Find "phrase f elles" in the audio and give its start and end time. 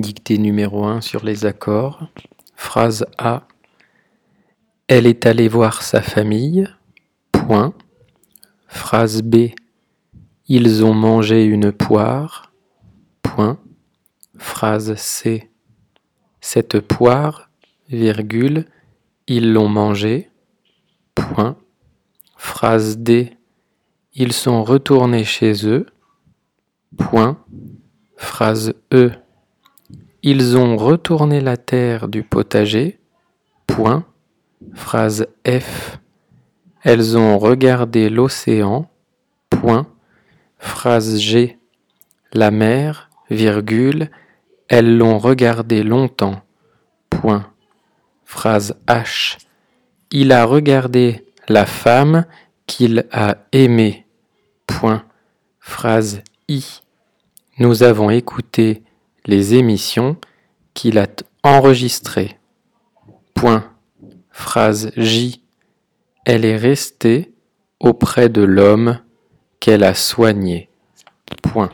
34.74-37.16